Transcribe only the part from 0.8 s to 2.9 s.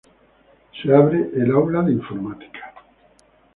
Se abre el Aula de Informática.